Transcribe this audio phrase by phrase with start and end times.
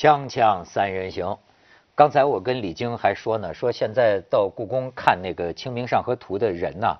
[0.00, 1.36] 锵锵三人行，
[1.94, 6.96] 刚才我跟李菁还说呢，说现在到故宫看那个《清明上河图》的人呐，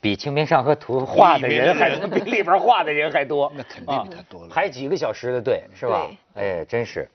[0.00, 3.52] 比《清明上河图》画的人还 比里边画的人还多。
[3.54, 4.48] 那肯定太多了。
[4.48, 6.06] 排几个小时的队是吧？
[6.32, 7.06] 哎，真是。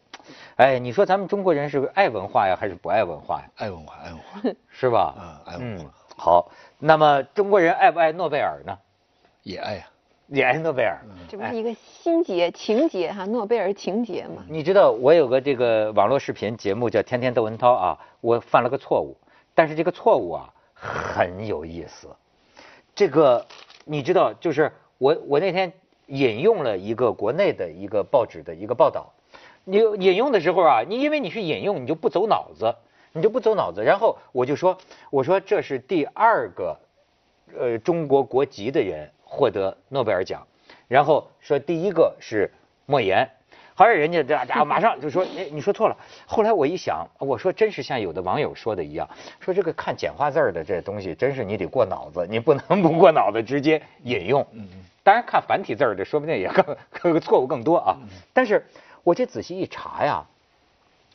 [0.57, 3.49] 哎，你说咱们中国人是爱文化呀，还是不爱文化呀？
[3.55, 5.15] 爱文化，爱文化，是吧？
[5.19, 5.91] 嗯，爱文化。
[6.15, 8.77] 好，那么中国人爱不爱诺贝尔呢？
[9.41, 9.87] 也爱呀。
[10.27, 14.43] 也是诺贝尔，这不是一个心结情节哈，诺贝尔情节嘛。
[14.49, 19.15] 你知道我有个这个网络视频节目叫《天天窦文涛》啊，我犯了个错误，
[19.53, 22.07] 但是这个错误啊很有意思。
[22.95, 23.45] 这个
[23.85, 25.71] 你知道，就是我我那天
[26.07, 29.13] 引用了一个国内的一个报纸的一个报道，
[29.63, 32.73] 你引用的时候啊，你因为你是引用，你就不走脑子，
[33.13, 34.75] 你就不走脑子，然后我就说，
[35.11, 36.75] 我说这是第二个
[37.55, 39.07] 呃中国国籍的人。
[39.25, 40.47] 获得诺贝尔奖，
[40.87, 42.49] 然后说第一个是
[42.85, 43.29] 莫言，
[43.73, 45.97] 后来人家这家伙马上就说，哎，你说错了。
[46.25, 49.09] 后来我一想，我说真是像有的网友说的一样，
[49.41, 54.47] 说这个看简化字儿的这东西，真是你得过脑子，你不能不过脑子直接引用。
[55.03, 56.49] 当然看繁体字儿的，说不定也
[56.91, 57.97] 更错误更多啊。
[58.31, 58.65] 但是
[59.03, 60.23] 我这仔细一查呀，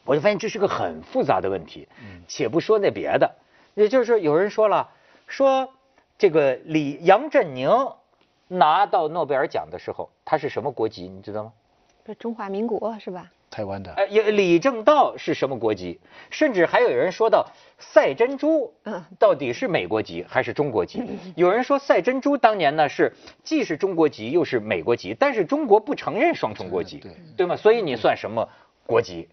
[0.05, 1.89] 我就发现这是个很复杂的问题。
[2.02, 2.20] 嗯。
[2.28, 3.34] 且不说那别的，
[3.74, 4.91] 也就是说有人说了，
[5.27, 5.72] 说
[6.19, 7.70] 这个李杨振宁。
[8.53, 11.09] 拿到诺贝尔奖的时候，他是什么国籍？
[11.09, 11.53] 你知道吗？
[12.05, 13.31] 是中华民国是吧？
[13.48, 13.92] 台湾的。
[13.92, 16.01] 哎，李政道是什么国籍？
[16.31, 17.47] 甚至还有人说到
[17.79, 21.01] 赛珍珠，嗯，到底是美国籍还是中国籍？
[21.37, 23.12] 有人说赛珍珠当年呢是
[23.45, 27.55] 既是中国籍又是美国籍，但是中国不承认双重国籍，对对吗？
[27.55, 28.48] 所以你算什么
[28.85, 29.29] 国籍？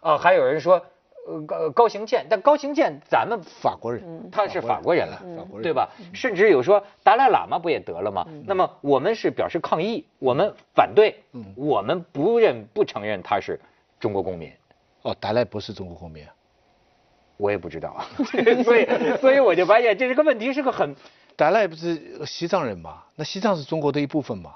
[0.00, 0.82] 啊，还有人说。
[1.26, 5.88] 呃，高高行健，但高行健咱们法国人，他是法国人了，法国人对吧？
[6.12, 8.26] 甚至有说达赖喇嘛不也得了吗？
[8.44, 11.22] 那么我们是表示抗议，我们反对，
[11.54, 13.60] 我们不认不承认他是
[14.00, 14.52] 中国公民。
[15.02, 16.26] 哦，达赖不是中国公民，
[17.36, 18.04] 我也不知道，
[18.64, 20.94] 所以所以我就发现这是个问题，是个很。
[21.34, 23.02] 达赖不是西藏人吗？
[23.14, 24.54] 那西藏是中国的一部分吗？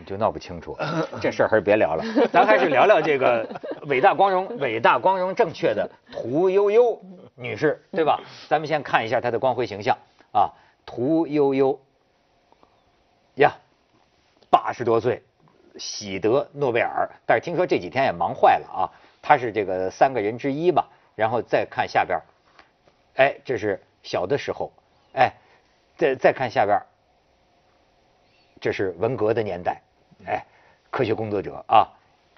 [0.00, 0.76] 你就闹不清楚，
[1.20, 3.46] 这事儿还是别聊了， 咱还是聊聊这个
[3.82, 6.98] 伟大光荣、 伟大光荣正确的屠呦呦
[7.34, 8.18] 女士，对吧？
[8.48, 9.96] 咱们先看一下她的光辉形象
[10.32, 10.50] 啊，
[10.86, 11.78] 屠呦呦
[13.34, 13.52] 呀，
[14.48, 15.22] 八十多岁，
[15.76, 18.90] 喜得诺贝尔，但是听说这几天也忙坏了啊。
[19.22, 20.88] 她是这个三个人之一吧？
[21.14, 22.18] 然后再看下边，
[23.16, 24.72] 哎，这是小的时候，
[25.12, 25.30] 哎，
[25.98, 26.80] 再再看下边。
[28.62, 29.80] 这是文革的年代，
[30.26, 30.44] 哎，
[30.90, 31.88] 科学工作者啊，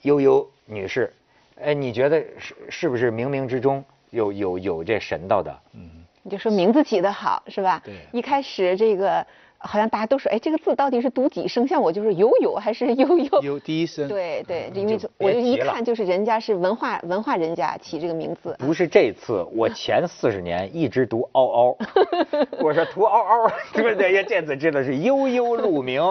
[0.03, 1.13] 悠悠女士，
[1.61, 5.55] 哎，你觉得是是不是冥冥之中有有有这神道的？
[5.75, 5.89] 嗯，
[6.23, 7.81] 你就说名字起的好是吧？
[7.85, 9.25] 对，一开始这个。
[9.65, 11.65] 好像大家都说，哎，这个字到底是读几声？
[11.69, 13.43] 像我就是悠悠还是悠悠？
[13.47, 14.09] 有第一声。
[14.09, 18.57] 对对，因为我就一看就是人家是文化文化人家起这个名字。
[18.59, 21.79] 不是这次，我前四十年一直读嗷嗷，
[22.59, 24.25] 我说读嗷嗷， 对不对？
[24.25, 26.03] 这次知道是悠悠鹿鸣，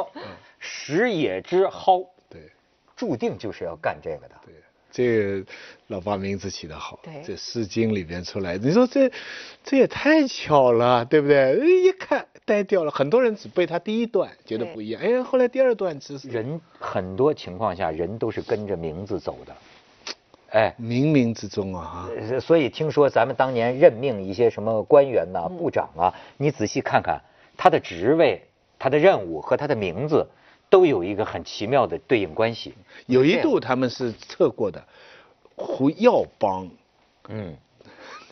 [0.62, 2.08] 食野之蒿。
[2.30, 2.40] 对，
[2.96, 4.36] 注定就是要干这个的。
[4.46, 4.54] 对。
[4.94, 5.46] 这个
[5.88, 9.10] 老爸名字起得好，对，这《诗经》里边出来，你说这
[9.64, 11.58] 这也太巧了，对不对？
[11.82, 16.28] 一看呆掉了，很多人只背他第一段，觉得不一样，哎，后来第二段知识。
[16.28, 19.56] 人很多情况下，人都是跟着名字走的，
[20.50, 22.10] 哎，冥冥之中啊，
[22.42, 27.22] 所以听说咱们当年任命一些什么官员呐、部长啊，你仔细看看
[27.56, 28.42] 他的职位、
[28.78, 30.28] 他的任务和他的名字。
[30.72, 32.74] 都有一个很奇妙的对应关系。
[33.06, 34.84] 有一度他们是测过的，
[35.56, 36.68] 胡耀邦，
[37.28, 37.56] 嗯，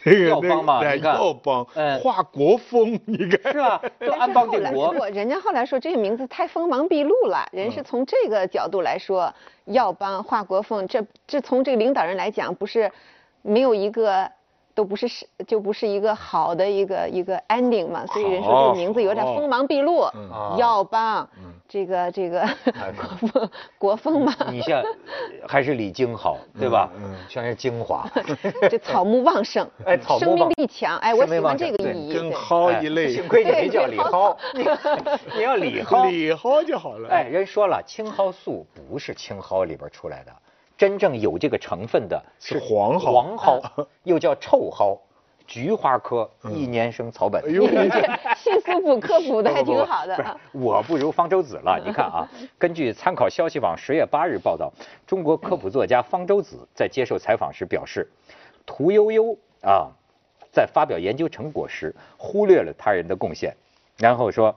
[0.29, 1.63] 耀邦嘛，你看，耀邦，
[2.01, 3.81] 华国锋， 你看是吧？
[3.99, 5.07] 都安邦定国。
[5.09, 9.31] 人家后来说这个名字太锋芒毕露了，人是从这个角度来说，
[9.65, 12.91] 耀邦华国锋，这这从这个领导人来讲，不是
[13.43, 14.31] 没有一个。
[14.79, 20.09] 都不是是就不是一个好的一个一个 ending 嘛，所以人说这个名字有点锋芒毕露，
[20.57, 21.27] 耀邦，
[21.67, 22.47] 这个这个
[22.97, 24.33] 国风国风嘛。
[24.49, 24.81] 你像
[25.45, 26.89] 还是李菁好，对吧？
[26.95, 28.07] 嗯全是精华。
[28.71, 32.13] 这草木旺盛， 哎，生命力强，哎，我喜欢这个意义。
[32.13, 33.11] 跟蒿一类。
[33.11, 34.33] 幸亏你没叫李蒿，
[35.35, 37.09] 你要李蒿，李蒿就好了。
[37.09, 40.31] 哎，人说了，青蒿素不是青蒿里边出来的。
[40.79, 44.97] 真正有这个成分的是黄蒿，黄蒿 又叫臭蒿，
[45.45, 47.43] 菊花科一年生草本。
[47.45, 47.67] 哎呦，
[48.37, 50.37] 细思补科普的还挺好的。
[50.53, 51.77] 我不如方舟子了。
[51.85, 52.25] 你看啊，
[52.57, 54.71] 根据参考消息网十月八日报道，
[55.05, 58.09] 中国科普作家方舟子在接受采访时表示，
[58.65, 59.91] 屠呦呦啊，
[60.49, 63.53] 在发表研究成果时忽略了他人的贡献，
[63.97, 64.55] 然后说，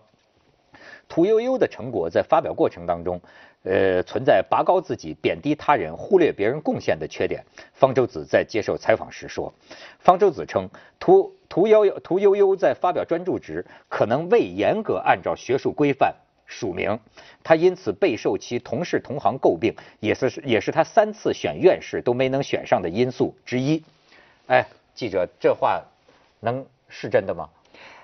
[1.08, 3.20] 屠呦呦的成果在发表过程当中。
[3.64, 7.44] 呃，存在拔高自己、贬低他人、忽略别人贡献的缺点。
[7.72, 9.54] 方舟子在接受采访时说，
[10.00, 10.68] 方舟子称，
[10.98, 16.14] 屠屠呦呦屠呦呦在发表专著时，可能未严格按照学术规范
[16.46, 16.98] 署名，
[17.44, 23.84] 他因此备受其同事同行诟病，也是也是他三次选院士都没能选上的因素之一。
[24.48, 25.84] 哎，记者，这话
[26.40, 27.48] 能是真的吗？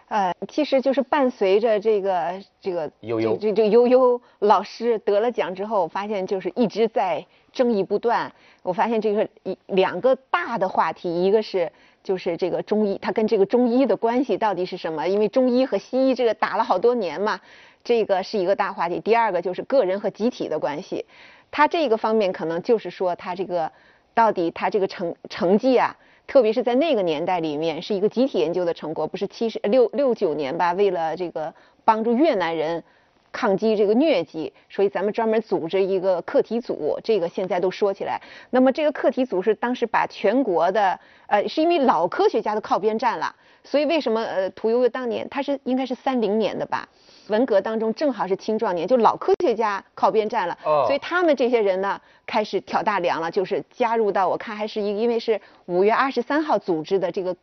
[0.09, 8.33] 呃，其实就是伴随着这个这个悠悠这这这悠悠老师得了奖之后，我发现就是一直在争议不断。
[8.63, 11.71] 我发现这个一两个大的话题，一个是
[12.03, 15.07] 就是这个中医，它跟这个中医的关系到底是什么？
[15.07, 17.39] 因为中医和西医这个打了好多年嘛，
[17.85, 19.01] 这个是一个大话题。
[19.01, 21.05] 第二个就是个人和集体的关系，
[21.51, 23.71] 他这个方面可能就是说他这个
[24.15, 25.95] 到底他这个成成绩啊。
[26.29, 30.73] 特别是在那个年代里面，是一个集体研究的成果，不是七十六六九年吧？
[30.75, 31.53] 为了这个
[31.87, 32.85] 帮助越南人
[33.33, 37.01] 抗击这个疟疾，所以咱们专门组织一个课题组。
[37.03, 38.21] 这个现在都说起来。
[38.51, 43.35] 那么这个课题组是当时把全国的，呃，是因为老科学家都靠边站了，
[43.65, 46.87] 所以为什么呃屠呦呦当年他是应该是三零年的吧？
[47.29, 57.37] 文革当中正好是青壮年，就老科学家靠边站了，所以他们这些人呢开始挑大梁了，就是加入到我看还是一因为是五月二十三号组织的这个，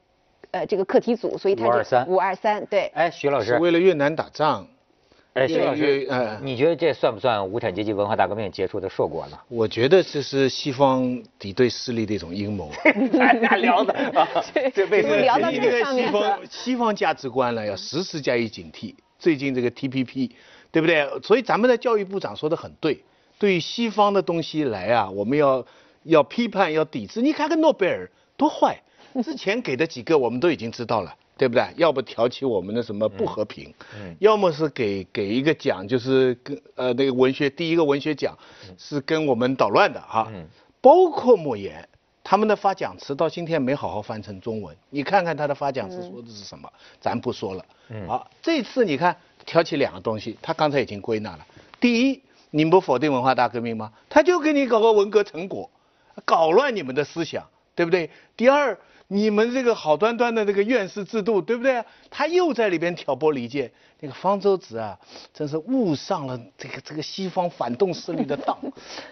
[0.52, 2.92] 呃这个课题组，所以他是五二三对。
[2.94, 4.68] 哎，徐老师，是为了越南打仗。
[5.34, 9.38] 哎，徐老师，呃，你觉得这算不算无产阶级文化大革命结束的硕果呢？
[9.50, 12.72] 我觉得这是西方敌对势力的一种阴谋。
[13.12, 13.94] 咱俩聊的，
[14.74, 16.08] 这为什么聊到这个上面？
[16.08, 18.96] 西方西方价值观呢，要时时加以警惕。
[19.26, 20.30] 最近这个 TPP，
[20.72, 21.10] 对不对？
[21.24, 23.04] 所以咱们的教育部长说的很对，
[23.40, 25.66] 对于西方的东西来啊，我们要
[26.04, 27.24] 要批判，要抵制。
[27.24, 28.08] 你看看诺贝尔
[28.38, 28.80] 多坏，
[29.24, 31.66] 之前给的几个我们都已经知道了，对不对？
[31.76, 33.74] 要不挑起我们的什么不和平，
[34.20, 38.38] 要么是给给一个奖，就是跟呃那个文学第一个文学奖
[38.78, 40.32] 是跟我们捣乱的哈。
[40.82, 41.90] 包括莫言，
[42.26, 46.68] 他们的发奖词到今天没好好翻成中文，你看看他的发奖词说的是什么，
[47.00, 47.64] 咱不说了。
[48.08, 51.46] 好，这次你看挑起两个东西，他刚才已经归纳了。
[51.80, 52.20] 第一，
[52.50, 53.94] 你不否定文化大革命吗？
[54.10, 55.70] 他就给你搞个文革成果，
[56.26, 58.10] 搞乱你们的思想，对不对？
[58.36, 58.76] 第二。
[59.08, 61.80] 你们这个好端端的这个院士制度，对不对？
[62.10, 63.72] 他又在里边挑拨离间。
[64.00, 64.98] 那个方舟子啊，
[65.32, 68.58] 真是误上了这个这个西方反动势力的当。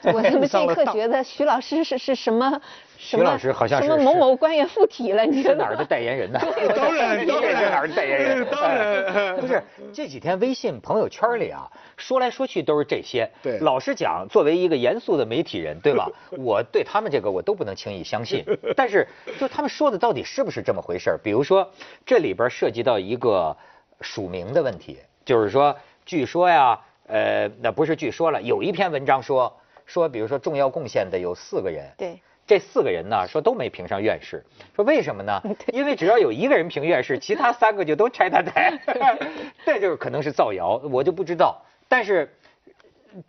[0.02, 2.60] 我怎么这刻觉得徐老师是是什么？
[3.04, 5.26] 徐老师好像是什么某某官员附体了？
[5.26, 6.40] 你是哪儿的代言人呢？
[6.74, 8.46] 当然，当然是哪儿的代言人。
[8.50, 9.62] 当然， 不是
[9.92, 13.30] 这几天微信朋友圈里啊，说来说去都是这些。
[13.42, 16.10] 对，老实讲，作为一个严肃的媒体人，对吧？
[16.32, 18.46] 我对他们这个我都不能轻易相信。
[18.76, 19.06] 但是，
[19.38, 21.20] 就他们说的到底是不是这么回事？
[21.22, 21.70] 比如说，
[22.06, 23.56] 这里边涉及到一个。
[24.02, 25.74] 署名的问题，就是说，
[26.06, 26.78] 据说呀，
[27.08, 29.56] 呃，那不是据说了，有一篇文章说
[29.86, 34.44] 说，比如说重要贡献的有四个人，对，这四个人呢，说都没评上院士，
[34.76, 35.42] 说为什么呢？
[35.72, 38.78] 因为只要有一个人评院士， 其他三个就都拆他台，
[39.66, 41.62] 这就是可能是造谣，我就不知道。
[41.88, 42.30] 但是，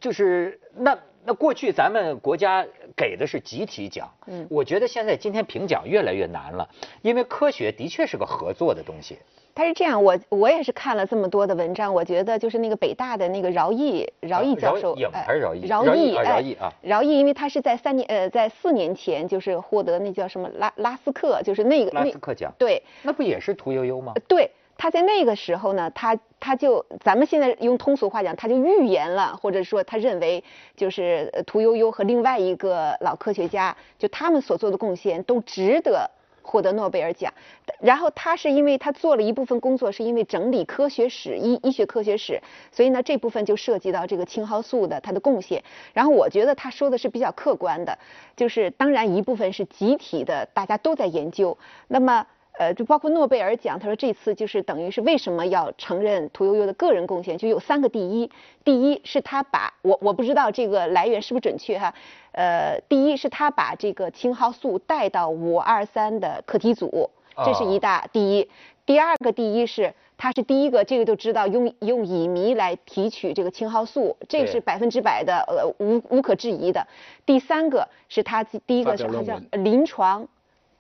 [0.01, 2.67] 就是那那过去咱们国家
[2.97, 6.69] 给的是集体奖，嗯，我觉得现在今天评奖越来越难了，
[7.03, 9.19] 因为科学的确是个合作的东西。
[9.55, 15.67] 他是这样，我我也是看了这么多的文章，我觉得就是那个北大的那个饶毅饶毅教授，还是饶毅？
[15.67, 16.73] 饶毅，饶毅啊！
[16.83, 22.53] 饶毅，因为他是在三年呃，在四年前就是获得那叫什么拉拉斯克，就是那个拉斯克奖。
[22.59, 24.13] 对，那不也是屠呦呦吗？
[24.27, 30.43] 对，他在那个时候呢，他他就咱们现在用通俗话讲，他就预言了，或者说他认为
[30.77, 36.11] 就是屠呦呦和另外一个老科学家，就他们所做的贡献都值得。
[36.45, 37.33] 获得诺贝尔奖，
[37.81, 45.65] 然后他是因为他做了一部分工作，是因为整理科学史、医医学科学史，所以呢这部分就涉及到这个青蒿素的它的贡献。
[45.93, 47.99] 然后我觉得他说的是比较客观的，
[48.37, 51.57] 就是当然一部分是集体的，大家都在研究。
[51.89, 52.27] 那么。
[52.57, 58.31] 呃，就包括诺贝尔奖，他说这次就是等于是为什么要承认屠呦呦的个人贡献，就有三个第一。
[58.63, 61.93] 第一是他把我我不知道这个来源是不是准确哈，
[62.33, 67.11] 呃，第一是他把这个青蒿素带到五二三的课题组，
[67.45, 68.49] 这是一大第一。
[68.87, 76.87] 第二个第一是他是第一个，这个就知道用用乙醚来提取这个青蒿素，这是百分之百的呃无无可置疑的。
[77.27, 80.29] 第三个是他第一个是好像临床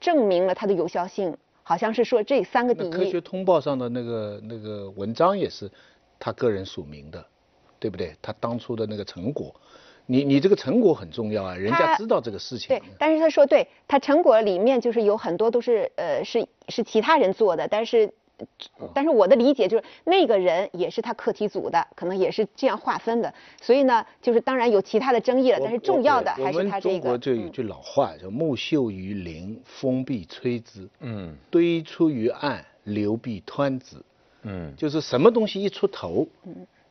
[0.00, 1.36] 证明了它的有效性。
[1.64, 2.90] 好像是说这三个第一。
[2.90, 5.68] 科学通报上的那个那个文章也是
[6.20, 7.26] 他个人署名的，
[7.80, 8.14] 对不对？
[8.22, 9.52] 他当初的那个成果，
[10.06, 12.68] 你你这个成果很重要啊，人家知道这个事情。
[12.68, 18.12] 对，但是他说对他成果里面就是有很多都是呃是是其他人做的，但是
[18.92, 23.32] 但是我的理解就是那个人也是他课题组的，可能也是这样划分的。
[23.60, 26.94] 所以呢，就是当然有其他的争议了，但是重要的还是他这个。
[26.96, 30.88] 我们中国就有句老话叫“木秀于林，风必摧之”。
[31.00, 33.96] 嗯堆出于岸，流必湍之。
[34.42, 36.26] 嗯，就是什么东西一出头，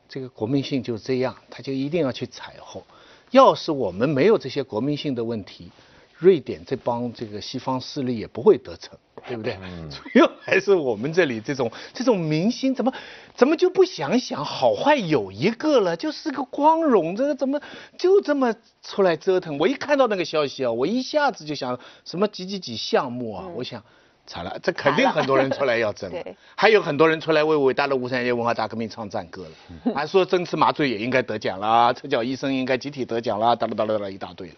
[0.08, 2.82] 这个国民性就这样，他就一定要去踩后。
[3.30, 5.70] 要是我们没有这些国民性的问题，
[6.16, 9.56] 瑞典这帮这个西方势力也不会得逞，对不对？
[9.90, 12.92] 主要还是我们这里这种这种明星，怎么
[13.34, 15.96] 怎么就不想想好坏有一个了？
[15.96, 17.60] 就是个光荣，这个怎么
[17.98, 19.58] 就这么出来折腾？
[19.58, 23.82] 我一看到那个消息啊，我一下子就想什么几几几项目啊，我想。
[24.26, 26.10] 惨了，这肯定很多人出来要争，
[26.56, 29.44] 还有很多人出来为伟大的无产阶级文化大革命唱赞歌
[29.84, 34.54] 了，还说针刺麻醉也应该得奖啦，赤脚医生应该集体得奖啦，哒啦哒啦一大堆了。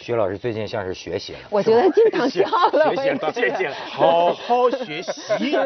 [0.00, 5.56] 徐老师最近像是学习了，我觉得经常笑了，学习了，谢谢了，好好学习，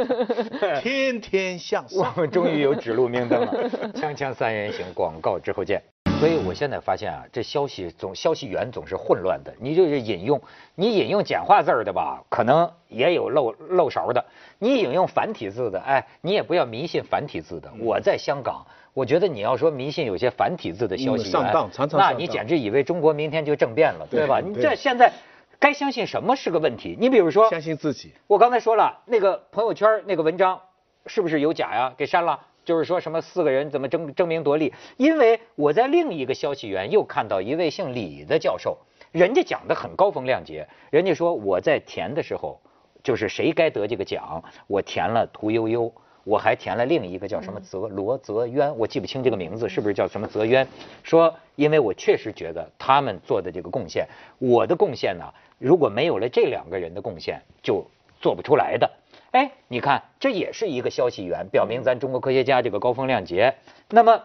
[0.80, 2.20] 天天向上我。
[2.20, 3.70] 们终于有指路明灯了。
[3.94, 5.80] 锵锵三人行，广告之后见。
[6.18, 9.54] 所以我现在发现啊，这消息总消息源总是混乱的。
[9.60, 10.40] 你就是引用，
[10.74, 14.20] 你引用简化字儿的吧，可能也有漏漏勺的；
[14.58, 17.70] 你引用繁体字的，哎，你也不要迷信繁体字的。
[17.78, 18.66] 我在香港，
[18.98, 24.40] 我觉得你要说迷信有些繁体字的消息上当常常那你简直以为中国明天就政变了，对对吧？
[24.40, 25.12] 你这现在
[25.60, 26.96] 该相信什么是个问题？
[26.98, 30.60] 你比如说，相信自己，我刚才说了，那个朋友圈那个文章
[31.06, 31.94] 是不是有假呀？
[31.96, 32.40] 给删了。
[32.64, 34.74] 就是说什么四个人怎么争争名夺利？
[34.96, 38.76] 因为我在另一个消息源又看到一位姓李的教授，
[39.12, 42.60] 人家讲的很高风亮节，人家说我在填的时候，
[43.04, 45.90] 就是谁该得这个奖，我填了屠呦呦，
[46.28, 50.68] 我还填了另一个叫什么泽罗泽渊，我记不清这个名字是不是叫什么泽渊，
[51.02, 54.06] 说因为我确实觉得他们做的这个贡献，
[54.38, 55.24] 我的贡献呢，
[55.58, 57.82] 如果没有了这两个人的贡献，就
[58.20, 58.90] 做不出来的。
[59.30, 63.54] 哎，你看，这也是一个消息源，表明咱中国科学家这个高风亮节。
[63.88, 64.22] 那么，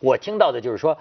[0.00, 0.98] 我听到的就是说，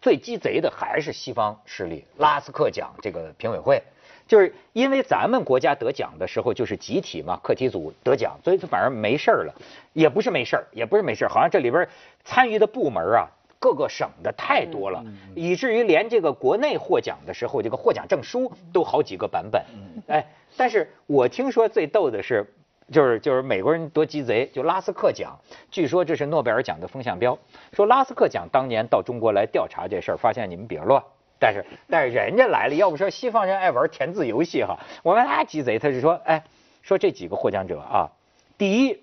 [0.00, 3.82] 最鸡贼的还是西方势力，拉斯克奖这个评委会，
[4.26, 9.54] 就是因为咱们国家得奖的时候就是集体嘛，课题组得奖，所以它反而没事儿了，
[9.92, 11.88] 也不是没事儿，也不是没事儿，好像这里边
[12.24, 13.28] 参与的部门啊。
[13.58, 15.02] 各个省的太多了，
[15.34, 19.64] 以至于连这个国内获奖的时候，这个获奖证书都好几个版本。
[20.08, 20.24] 哎，
[20.58, 22.46] 但是我听说最逗的是，
[22.92, 25.36] 就是就是美国人多鸡贼，就拉斯克奖，
[25.70, 27.36] 据说这是诺贝尔奖的风向标。
[27.72, 31.02] 说拉斯克奖当年到中国来调查这事儿，发现你们比较乱，
[31.38, 36.44] 但是但是人家来了，要不说西方人爱玩填字游戏哈，我们他鸡贼，他是说，哎，
[36.82, 38.10] 说这几个获奖者啊，
[38.56, 39.02] 第一，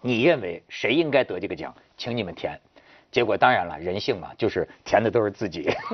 [0.00, 2.58] 你认为谁应该得这个奖，请你们填。
[3.12, 5.68] 结果当然了，人性嘛，就是填的都是自己。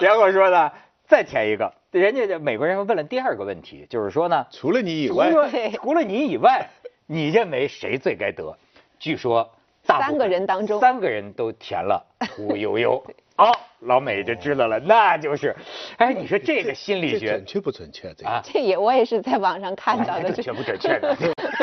[0.00, 0.72] 然后说呢，
[1.06, 5.50] 再填一个，人家这美国人问了第二个问题，就是说呢，除了你以除外，了
[5.82, 6.68] 除了你以外，
[7.06, 8.56] 你认为谁最该得？
[8.98, 9.52] 据说
[9.86, 13.04] 大三个人当中三个人都填了屠呦呦。
[13.36, 15.54] 哦，老美就知道了，那就是，
[15.98, 18.12] 哎，你说这个心理学准确不准确？
[18.16, 21.16] 这个啊，这也我也是在网上看到的，准确不准确的？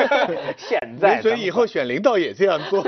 [0.56, 2.84] 现在没准以后选领导也这样做。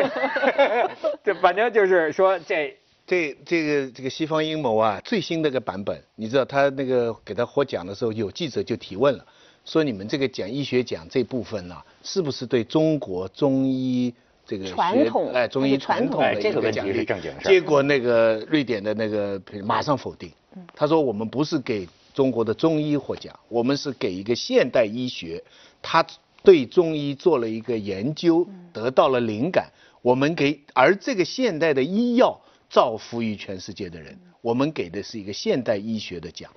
[1.24, 2.76] 这反正就是说这
[3.06, 9.24] 这这个这个西方阴谋啊，最新那个版本，你知道他那个给他获奖的时候，有记者就提问了，
[9.64, 14.14] 说你们这个讲医学奖这部分呢、是不是对中国中医
[14.46, 20.30] 这个传统哎中医传统哎的一这个问题奖励是正经事结果那个瑞典的那个马上否定，
[20.74, 25.42] 他说我们不是给中国的中医获奖，我们是给一个现代医学，
[25.82, 26.06] 他
[26.42, 36.50] 对中医做了一个研究，得到了灵感，我们给而这个现代的医药造福于全世界的人，我们给的是一个现代医学的奖。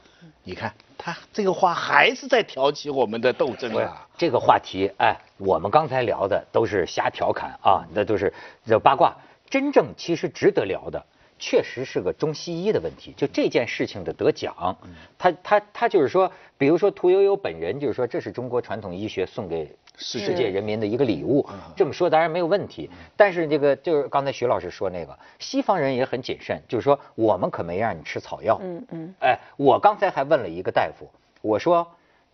[0.43, 4.07] 你看他这个话还是在挑起我们的斗争啊！
[4.17, 8.33] 这个话题，哎，我们刚才聊的都是瞎调侃啊，那都是
[8.65, 9.15] 这八卦。
[9.49, 11.03] 真正其实值得聊的，
[11.37, 13.13] 确实是个中西医的问题。
[13.15, 14.77] 就这件事情的得奖，
[15.17, 21.47] 他他他就是说，比如说屠呦呦本人就是说，这是中国传统医学送给是世界人民的一个礼物。
[21.75, 28.59] 这么说当然没有问题，但是这个就是刚才徐老师说那个，西方人也很谨慎，就是说我们可没让你吃草药。
[28.63, 31.07] 嗯嗯，哎，我刚才还问了一个大夫，
[31.41, 31.85] 我说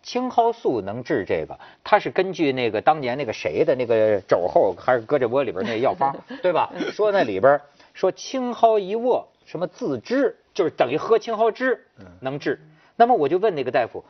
[0.02, 6.72] 青蒿素能治这个，他是根据那个当年那个谁的那个肘后还是胳肢窝里边那个药方， 对吧？
[6.92, 7.60] 说那里边
[7.92, 11.84] 说青蒿一握，什么自知，就是等于喝青蒿汁
[12.20, 12.60] 能治。
[12.94, 14.04] 那么我就问那个大夫，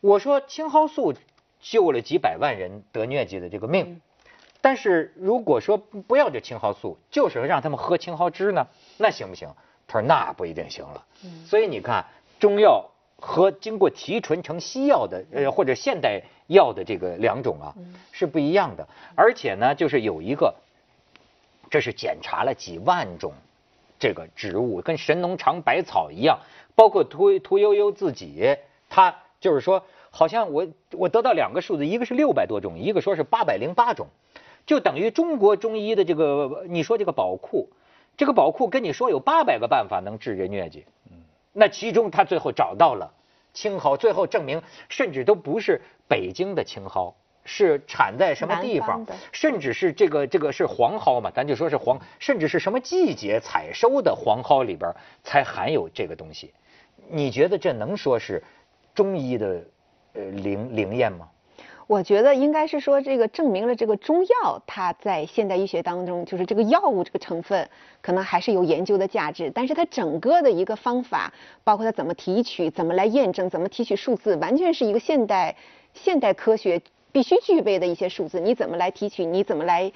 [0.00, 1.12] 我说青蒿素
[1.64, 4.02] 救了几百万人得疟疾的这个命。
[4.60, 8.66] 但是如果说不要这青蒿素，就是让他们喝青蒿汁呢，
[8.98, 9.48] 那行不行？
[9.86, 11.04] 他说那不一定行了。
[11.46, 12.04] 所以你看，
[12.38, 17.74] 中药和经过提纯成西药的，呃，或者现代药的这个两种啊
[18.12, 20.54] 是不一样的，而且呢，就是有一个，
[21.70, 23.32] 这是检查了几万种
[23.98, 26.38] 这个植物，跟神农尝百草一样，
[26.74, 28.56] 包括屠屠呦呦自己，
[28.88, 34.06] 他就是说，好像我我得到两个数字，一个是六百多种，一个说是八百零八种，
[34.64, 37.68] 就等于中国中医的这个你说这个宝库，
[38.16, 40.86] 这个宝库跟你说有八百个办法能治这疟疾，
[41.52, 43.12] 那其中他最后找到了
[43.52, 47.12] 青蒿，最后证明甚至都不是北京的青蒿，
[47.44, 54.94] 是产在什么地方甚至是这个这个是黄蒿嘛，咱就说是黄，甚至是什么季节采收的黄蒿里边
[55.24, 56.52] 才含有这个东西。
[57.10, 58.42] 你觉得这能说是
[58.94, 59.62] 中医的
[60.14, 61.28] 呃灵灵验吗？
[61.86, 67.68] 我觉得应该是说，这个证明了这个中药它在现代医学当中，就是这个药物这个成分
[68.00, 71.30] 可能还是有研究的价值，但是它整个的一个方法，
[71.62, 75.54] 包括它怎么提取、怎么来验证、怎么提取数字，完全是一个现代
[75.92, 76.80] 现代科学
[77.12, 78.40] 必须具备的一些数字。
[78.40, 79.26] 你怎么来提取？
[79.26, 79.92] 你怎么来？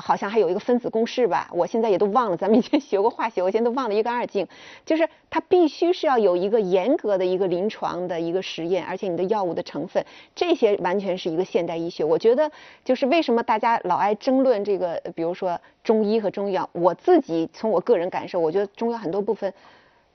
[0.00, 2.36] 好像还有一个分子公式吧，我现在也都忘了。
[2.36, 4.46] 咱们以前 学过化学，我现在都忘了一干二净。
[4.86, 10.04] 就是它必须是要有一个严格的一个临床的一个实验，而且你的药物的成分，
[10.36, 12.04] 这些完全是一个现代医学。
[12.04, 12.50] 我觉得
[12.84, 19.52] 就是为什么大家老爱争论这个，比如说中医和中药，我自己从我个人感受，我觉得中药很多部分，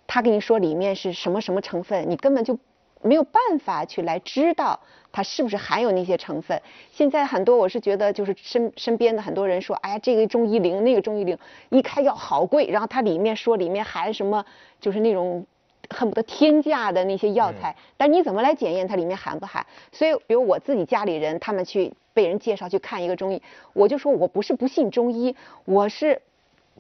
[0.08, 2.58] 他跟你说里面是什么什么成分，你根本就
[3.04, 4.80] 没有办法去来知道
[5.12, 6.60] 它是不是含有那些成分。
[6.92, 11.38] 现在很多我是觉得就是身身边的很多人说，哎呀，这个中医灵，那个中医灵，
[11.70, 14.44] 一开药好贵，然后它里面说里面含什么，
[14.82, 15.46] 就是那种。
[15.90, 19.64] 恨不得天价的那些药材，但你怎么来检验它里面含不含？
[19.92, 23.42] 所以，比如我自己家里人，他们去被人介绍去看一个中医，
[23.74, 26.22] 我就说我不是不信中医，我是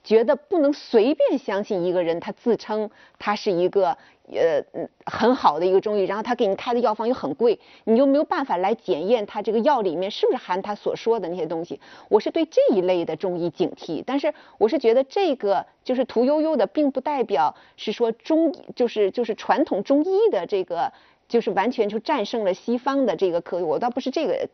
[0.05, 2.89] 觉得不能随便相信一个人，他自称
[3.19, 3.97] 他是一个
[4.31, 4.63] 呃
[5.05, 11.79] 很好的一个中医，然后他给你开的药方又很贵，你又没有办法来检验他这个药里面是不是含他所说的那些东西。
[12.09, 20.91] 我是对这一类的中医警惕，但是我是觉得这个就是屠呦呦的，并不代表是说中医就是就是传统中医的这个
[21.27, 24.47] 就是完全就战胜了西方的这个科学，我倒不是这个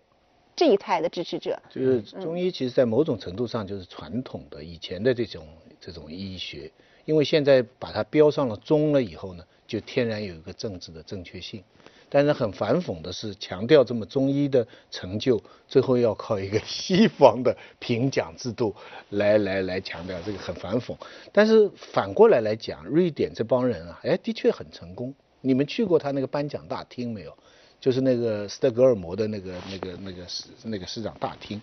[0.56, 1.62] 这一派的支持者。
[1.70, 5.46] 就是中医，其实在某种程度上就是传统的以前的这种
[5.80, 6.72] 这种医学，
[7.06, 11.64] 因为现在把它标上了中了以后呢，就天然有一个政治的正确性。
[12.12, 18.76] 但是很反讽的是，强调这么中医的成就，最后要靠一个西方的评奖制度
[19.12, 20.98] 来来来强调，这个很反讽。
[21.32, 25.14] 但是反过来来讲，瑞典这帮人啊，哎，的确很成功。
[25.42, 27.38] 你们去过他那个颁奖大厅没有？
[27.80, 31.62] 就是那个斯德哥尔摩的那个那个那个市那个市长大厅，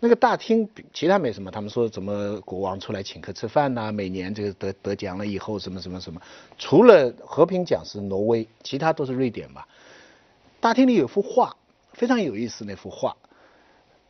[0.00, 6.20] 那个大厅其他没什么，他们说怎么国王出来请客吃饭呐、每年这个得得奖了以后什么什么什么，
[6.56, 9.68] 除了和平奖是挪威，其他都是瑞典吧。
[10.60, 11.54] 大厅里有幅画，
[11.92, 13.16] 非常有意思那幅画，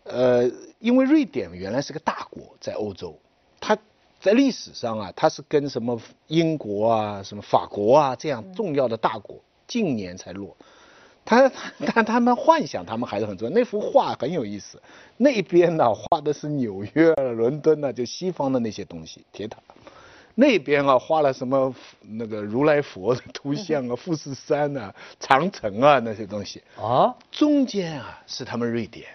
[0.04, 3.18] 呃，因为瑞典原来是个大国，在欧洲，
[3.60, 3.76] 它
[4.20, 10.56] 在历史上啊，它是跟什么英国啊、什么法国啊这样重要的大国，近年才落。
[11.28, 11.52] 他
[11.94, 13.54] 但他们幻想他们还是很重要。
[13.54, 14.80] 那幅画很有意思，
[15.18, 19.58] 那边呢画的是纽约、伦敦呢，就西方的那些东西，铁塔。
[20.34, 26.62] 那边啊画了什么那个如来佛的图像啊、 富士山啊、长城啊那些东西。
[26.80, 29.08] 啊，中间啊是他们瑞典，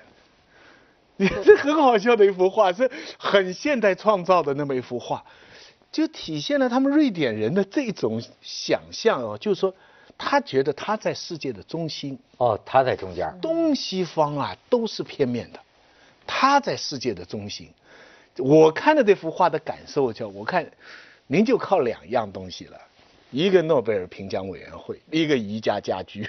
[1.17, 5.23] 这很好笑的一幅画，是很现代创造的那么一幅画，
[5.91, 9.73] 就体现了他们瑞典人的这种想象哦，就是说
[10.17, 15.59] 他觉得他在世界的中心，哦，他在中间，东西方啊都是片面的，
[16.25, 17.69] 他在世界的中心。
[18.37, 20.65] 我看了这幅画的感受叫，我看
[21.27, 22.79] 您就靠两样东西了，
[23.31, 26.23] 一个诺贝尔评奖委员会，一个宜家家居。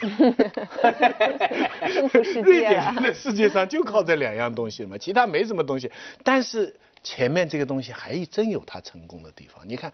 [1.93, 2.71] 征服世瑞界了。
[2.71, 5.91] 典人的世界上就靠这两样东西嘛，其他没什么东西。
[6.23, 9.67] 但是前面这个东西还真有他成功的地方。
[9.69, 9.93] 你看，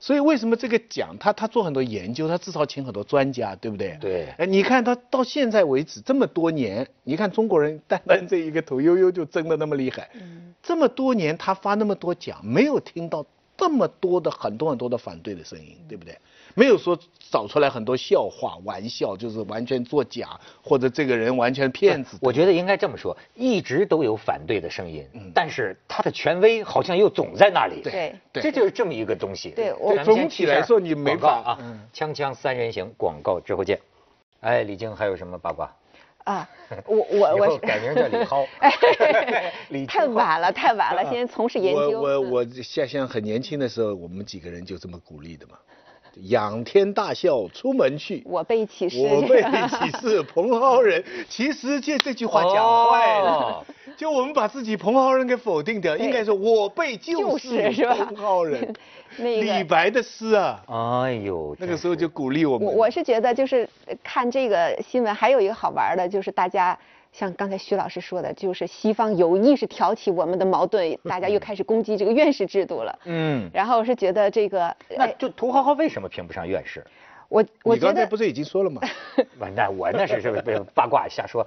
[0.00, 3.98] 所以为什么这个奖他他做很多研究，他至少请很多专家，对不对？
[4.00, 10.08] 对哎，你看他到现在为止这么多年，你看中国人单单这一个屠呦呦就争得那么厉害，
[10.62, 13.26] 这么多年他发那么多奖，没有听到
[13.58, 16.16] 这么多的很多很多的反对的声音，对不对？
[16.54, 16.98] 没有说
[17.30, 20.28] 找出来很多笑话、玩笑，就是完全作假，
[20.62, 22.18] 或者这个人完全骗子。
[22.20, 27.80] 我觉得应该这么说，一直都有反对的声音，嗯但是他的权威好像又总在那里。
[27.82, 29.50] 对对这就是这么一个东西。
[29.50, 33.78] 对我总体来说你没法嗯，锵锵三人行广告之后见。
[34.40, 35.70] 哎，李菁还有什么八卦？
[36.24, 36.48] 啊，
[36.86, 38.46] 我我我改名叫李涛
[39.70, 42.00] 李太晚了，太晚了， 现在从事研究。
[42.00, 45.54] 我我嗯我像像很年轻的时候，我们几个人就这么鼓励的嘛。
[46.22, 48.22] 仰天大笑出门去。
[48.26, 48.98] 我辈岂是？
[49.06, 51.02] 我辈岂是蓬蒿人？
[51.28, 53.64] 其实这这句话讲坏了，哦
[53.96, 58.74] 就我们把自己蓬蒿人给否定掉，应该说我辈就就是是吧蓬蒿人。
[59.18, 60.62] 那个李白的诗啊，
[61.04, 62.66] 哎呦，那个时候就鼓励我们。
[62.66, 66.78] 我我是觉得就是呃看这个新闻，还有一个好玩的，就是大家
[67.12, 72.98] 像刚才徐老师说的，就是西方有意识挑起我们的矛盾，大家又 开始攻击这个院士制度了。
[73.04, 76.84] 嗯，然后我是觉得这个，哎，那就涂浩浩为什么评不上院士？
[77.28, 78.80] 我我你觉得刚才不是已经说了吗？
[79.38, 81.46] 我那我那是是被八卦瞎说，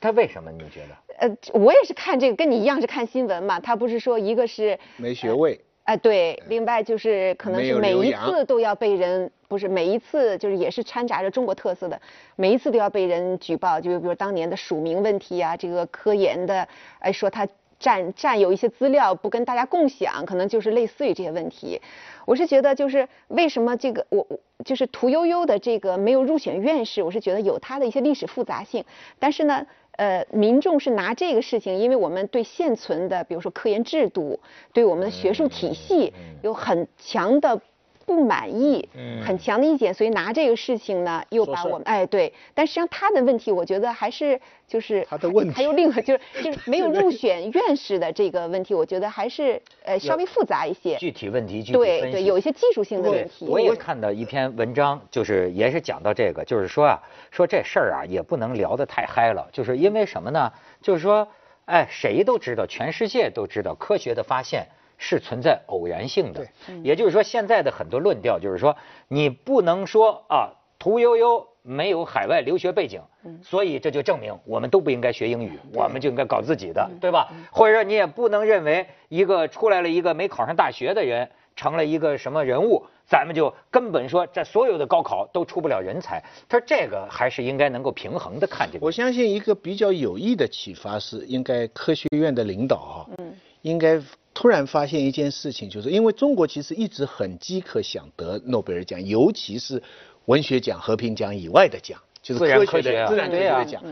[0.00, 1.28] 他为什么你觉得？
[1.28, 3.58] 呃，我也是看这个，跟你一样是看新闻嘛。
[3.60, 5.60] 他不是说一个是没学位。
[5.84, 12.00] 哎，对，另外就是可能是每一次都要被人，不是每一次就是也是掺杂着中国特色的，
[12.36, 16.66] 每一次都要被人举报，就比如当年的署名问题啊，这个科研的，
[17.00, 17.46] 哎说他
[17.78, 21.78] 占占有一些资料不跟大家共享，可能就是类似于这些问题。
[22.24, 28.82] 我是觉得就是为什么这个我我就是屠呦呦的这个没有入选院士，我是觉得有它的一些历史复杂性，
[29.18, 29.66] 但是呢。
[29.96, 34.40] 呃，民众是拿这个事情，因为我们对现存的，比如说科研制度，
[34.72, 37.60] 对我们的学术体系有很强的
[38.06, 38.88] 不满意，
[39.24, 52.00] 很强的意见，所以拿这个事情呢，又把我们哎对，但实际上他的问题，我觉得还是就是他的问题还有另外就是就是 没有入选院士的这个问题，我觉得还是呃稍微复杂一些，具体问题具体分析。
[52.00, 53.46] 对对，有一些技术性的问题。
[53.46, 56.98] 我也看到一篇文章，就是也是讲到这个，就是说啊，
[57.30, 60.52] 说这事儿啊也不能聊得太嗨了，就是因为什么呢？
[60.82, 61.26] 就是说，
[61.64, 64.66] 哎，谁都知道，全世界都知道，科学的发现
[64.98, 66.46] 是存在偶然性的。
[66.82, 68.76] 也就是说，现在的很多论调就是说，
[69.08, 73.00] 你不能说啊，屠呦呦没有海外留学背景，
[73.42, 77.32] 所以这就证明我们都不应该学英语，我们就应该搞自己的，对吧？
[77.50, 86.22] 或者说你也不能认为一个出来了一个没考上大学的人成了一个什么人物，咱们就根本说这所有的高考都出不了人才。
[86.48, 88.84] 他说这个还是应该能够平衡的看这个。
[88.84, 93.98] 我相信一个比较有益的启发是，应该科学院的领导啊，嗯，应该
[94.34, 99.80] 突然发现一件事情，就是因为中国其实一直很饥渴想得诺贝尔奖，尤其是
[100.26, 103.84] 文学奖、和平奖以外的奖，就是自然科科学啊学的自然科学奖。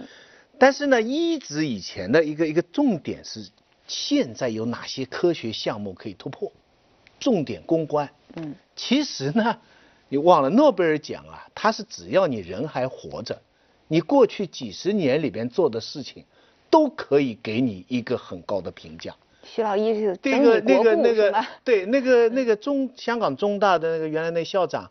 [0.58, 3.48] 但是呢，一直以前的一个一个重点是，
[3.86, 6.52] 现在有哪些科学项目可以突破，
[7.20, 8.10] 重点攻关。
[8.34, 9.58] 嗯，其实呢，
[10.08, 13.40] 你忘了诺贝尔奖啊，它是只要你人还活着，
[13.88, 16.24] 你过去几十年里边做的事情，
[16.68, 19.14] 都可以给你一个很高的评价。
[19.54, 24.90] 徐老一是那个那个那个对，那个那个中香港中大的那个原来那校长，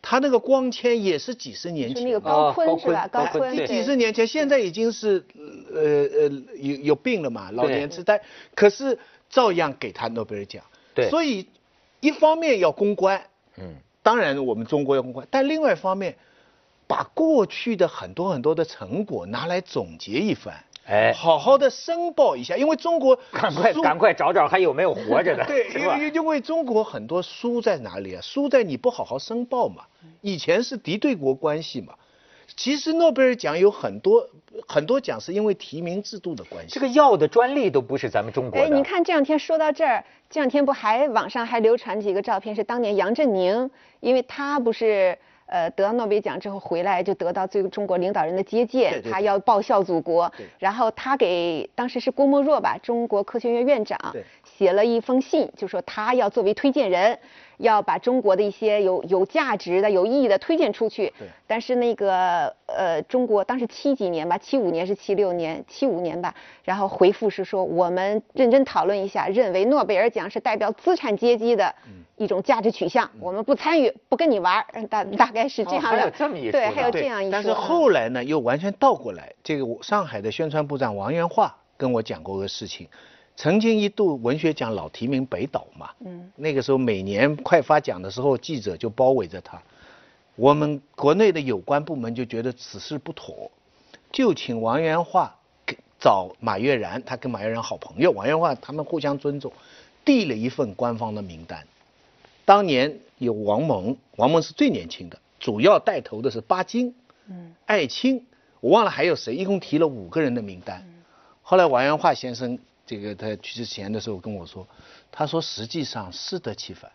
[0.00, 3.06] 他那个光纤也是几十年前，是那个高哦高锟是吧？
[3.08, 5.22] 高锟锟对几十年前，现在已经是
[5.70, 8.18] 呃呃有有病了嘛，老年痴呆，
[8.54, 10.64] 可是照样给他诺贝尔奖。
[10.94, 11.46] 对所以
[12.00, 13.22] 一方面要公关，
[13.58, 16.16] 嗯，当然我们中国要公关，但另外一方面，
[16.86, 28.20] 把过去的很多很多的成果拿来总结一番，哎好好的申报一下，因为中国赶快赶快找找还有没有活着的，对，因为因为中国很多输在哪里啊？
[28.22, 29.84] 输在你不好好申报嘛。
[30.20, 31.94] 以前是敌对国关系嘛。
[32.56, 34.28] 其实诺贝尔奖有很多
[34.66, 36.74] 很多奖是因为提名制度的关系。
[36.74, 38.66] 这个药的专利都不是咱们中国的。
[38.66, 45.16] 哎，你看这两天说到这儿，这两天不还网上还流传几个照片，是当年杨振宁，因为他不是
[45.50, 53.98] 呃得到诺贝尔奖之后回来就得到这个中国领导人的接见，对对对他要报效祖国，然后他给当时是郭沫若吧，中国科学院院长
[54.44, 57.18] 写了一封信，就说他要作为推荐人。
[57.60, 75.88] 要把中国的一些有有价值的、有意义的推荐出去对，但是那个呃，中国当时七几年吧，七五年是七六年，七五年吧，然后回复是说我们认真讨论一下，认为诺贝尔奖是代表资产阶级的嗯一种价值取向，我们不参与，不跟你玩大大概是这样的。
[75.88, 77.32] 哦还有这么一对，还有这样一说。
[77.32, 79.32] 但是后来呢，又完全倒过来。
[79.42, 82.88] 这个上海的宣传部长王元化跟我讲过个事情，
[83.40, 89.62] 曾经一度文学奖老提名北岛嘛，嗯，那个时候每年快发奖的时候，记者就包围着他，
[90.36, 93.50] 我们国内的有关部门就觉得此事不妥，
[94.12, 99.50] 就请王元化给找马悦然，他跟马悦然好朋友，王元化他们互相尊重，
[100.04, 101.66] 递了一份官方的名单。
[102.44, 106.94] 当年有王蒙，王蒙是最年轻的，主要带头的是巴金，
[107.26, 108.22] 嗯，艾青，
[108.60, 110.86] 我忘了还有谁，一共提了五个人的名单。
[111.40, 112.58] 后来王元化先生
[112.90, 114.66] 这个他去之前的时候跟我说，
[115.12, 116.90] 他说实际上适得其反，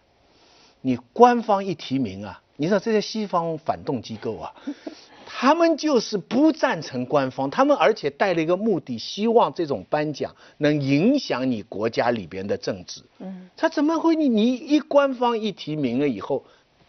[0.81, 4.53] 你官方一提名啊，你知道这些西方反动机构啊，
[5.25, 13.01] 他们就是不赞成官方，他们而且带了一个目的，希望这种颁奖能影响你国家里边的政治。
[13.19, 16.43] 嗯，他怎么会你你一官方一提名了以后，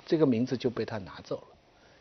[0.05, 1.47] 这个名字就被他拿走了。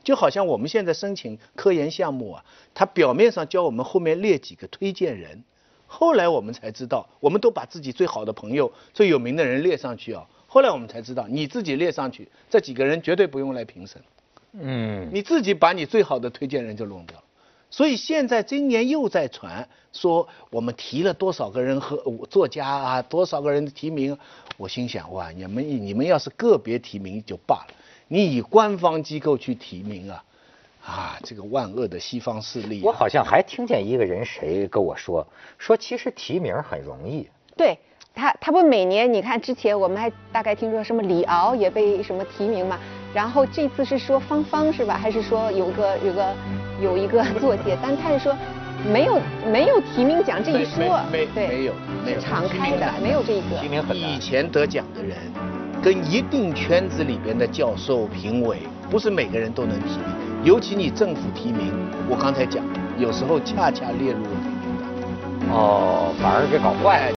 [0.03, 5.43] 就好像我们现在申请科研项目啊，他表面上教我们后面列几个推荐人，
[5.87, 10.25] 后来我们才知道，我们都把自己最好的朋友、最有名的人列上去啊。
[10.47, 14.01] 后来我们才知道，你自己列上去，这几个人绝对不用来评审。
[14.53, 17.23] 嗯，你自己把你最好的推荐人就弄掉了。
[17.69, 21.97] 所以现在今年又在传说我们提了多少个人和
[22.29, 24.17] 作家啊，多少个人的提名。
[24.55, 27.73] 我心想哇，你们你们要是个别提名就罢了，
[28.07, 30.23] 你以官方机构去提名啊，
[30.85, 35.25] 啊，这个万恶的西方势力啊、我好像还听见一个人谁跟我说，
[35.57, 37.27] 说其实提名很容易。
[37.57, 37.77] 对
[38.13, 42.79] 他，他不每年你看之前我们还大概听说什么李敖也被什么提名嘛，
[43.13, 44.95] 然后这次是说芳芳是吧？
[44.95, 46.35] 还是说有个有个
[46.79, 48.35] 有一个作家，但他是说
[48.87, 49.19] 没有
[49.51, 51.73] 没有提名奖这一说，没没对，没有
[52.05, 53.59] 没有是敞开的，没有这个。
[53.59, 54.19] 提名很以。
[54.19, 55.17] 前得奖的人，
[55.81, 60.34] 跟一定圈子里边的教授、评委，不是每个人都能提名。
[60.45, 61.73] 尤其你政府提名，
[62.07, 62.63] 我刚才讲，
[62.99, 64.85] 有时候恰恰列入了黑名单。
[65.49, 67.13] 哦，反而给搞坏了。